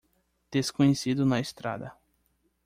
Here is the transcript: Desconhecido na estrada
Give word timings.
Desconhecido 0.49 1.23
na 1.27 1.39
estrada 1.39 1.93